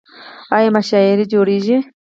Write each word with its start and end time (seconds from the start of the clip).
آیا 0.55 0.69
مشاعرې 0.75 1.25
جوړیږي؟ 1.31 1.77